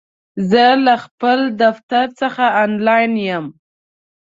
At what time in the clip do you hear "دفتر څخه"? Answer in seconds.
1.63-2.43